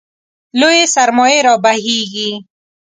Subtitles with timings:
[0.59, 2.29] لویې سرمایې رابهېږي.